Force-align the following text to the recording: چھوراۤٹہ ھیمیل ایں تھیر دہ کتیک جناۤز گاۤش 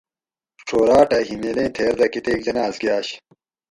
چھوراۤٹہ 0.67 1.17
ھیمیل 1.27 1.57
ایں 1.59 1.71
تھیر 1.75 1.93
دہ 1.99 2.05
کتیک 2.13 2.39
جناۤز 2.45 2.75
گاۤش 2.83 3.07